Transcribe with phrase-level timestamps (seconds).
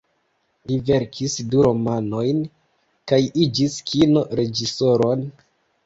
[0.71, 2.41] Li verkis du romanojn,
[3.13, 5.29] kaj iĝis kino-reĝisoron.